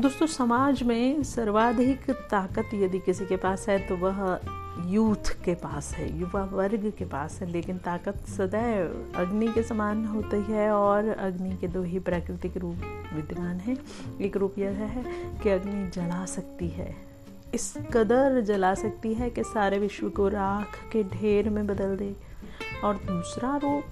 [0.00, 4.40] दोस्तों, समाज में सर्वाधिक ताकत यदि किसी के पास है तो वह
[4.86, 10.04] यूथ के पास है, युवा वर्ग के पास है। लेकिन ताकत सदैव अग्नि के समान
[10.06, 12.76] होती है और अग्नि के दो ही प्राकृतिक रूप
[13.14, 13.76] विद्यमान हैं।
[14.20, 15.04] एक रूप यह है
[15.38, 16.96] कि अग्नि जला सकती है।
[17.54, 22.16] इस कदर जला सकती है कि सारे विश्व को राख के ढेर में बदल दे।
[22.84, 23.84] और दूसरा रूप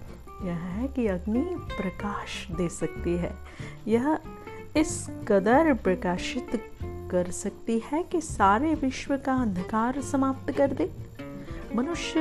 [0.44, 3.32] यह है कि अग्नि प्रकाश दे सकती है।
[3.88, 4.18] यह
[4.76, 6.50] इस कदर प्रकाशित
[7.10, 10.88] कर सकती है कि सारे विश्व का अंधकार समाप्त कर दे।
[11.76, 12.20] मनुष्य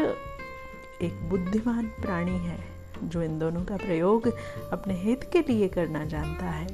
[1.02, 2.58] एक बुद्धिमान प्राणी है,
[3.04, 4.28] जो इन दोनों का प्रयोग
[4.72, 6.68] अपने हित के लिए करना जानता है।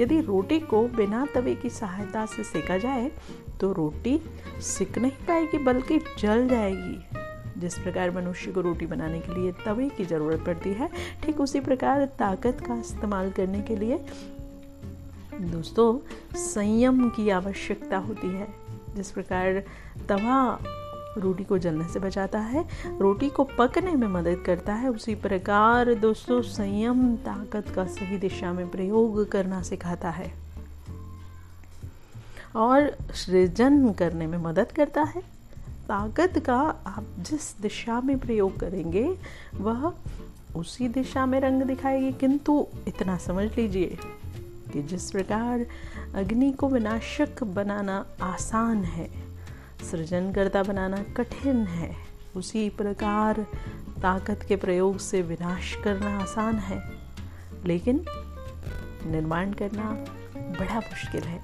[0.00, 3.10] यदि रोटी को बिना तवे की सहायता से सेका जाए
[3.60, 4.20] तो रोटी
[4.60, 9.88] सिक नहीं पाएगी, बल्कि जल जाएगी। जिस प्रकार मनुष्य को रोटी बनाने के लिए तवे
[9.88, 10.90] की ज़रूरत पड़ती है,
[11.22, 13.98] ठीक उसी प्रकार ताकत का इस्तेमाल करने के लिए
[15.40, 15.98] दोस्तों,
[16.38, 18.48] संयम की आवश्यकता होती है।
[18.96, 19.64] जिस प्रकार
[20.08, 20.58] तवा
[21.18, 22.64] रोटी को जलने से बचाता है,
[22.98, 28.52] रोटी को पकने में मदद करता है, उसी प्रकार दोस्तों, संयम ताकत का सही दिशा
[28.52, 30.34] में प्रयोग करना सिखाता है।
[32.56, 35.20] और सृजन करने में मदद करता है।
[35.88, 39.18] ताकत का आप जिस दिशा में प्रयोग करेंगे,
[39.54, 39.92] वह
[40.56, 43.98] उसी दिशा में रंग दिखाएगी। किंतु इतना समझ लीजिए
[44.74, 45.66] कि जिस प्रकार
[46.14, 49.10] अग्नि को विनाशक बनाना आसान है,
[49.90, 51.96] सृजनकर्ता बनाना कठिन है,
[52.36, 53.46] उसी प्रकार
[54.02, 56.82] ताकत के प्रयोग से विनाश करना आसान है।
[57.66, 58.04] लेकिन
[59.06, 59.90] निर्माण करना
[60.36, 61.40] बड़ा मुश्किल है।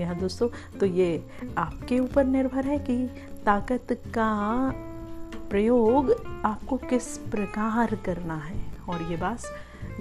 [0.00, 1.26] यहाँ दोस्तों तो ये
[1.58, 3.06] आपके ऊपर निर्भर है कि
[3.46, 4.72] ताकत का
[5.50, 6.10] प्रयोग
[6.44, 9.42] आपको किस प्रकार करना है। और ये बात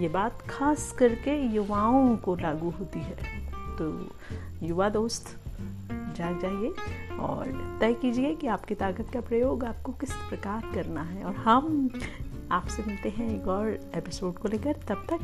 [0.01, 3.15] ये बात खास करके युवाओं को लागू होती है।
[3.77, 4.11] तो
[4.63, 5.39] युवा दोस्त,
[5.91, 6.73] जाग जाइए
[7.17, 11.89] और तय कीजिए कि आपकी ताकत का प्रयोग आपको किस प्रकार करना है। और हम
[12.51, 15.19] आपसे मिलते हैं एक और एपिसोड को लेकर। तब तक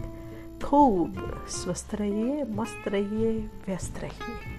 [0.66, 4.58] खूब स्वस्थ रहिए, मस्त रहिए, व्यस्त रहिए।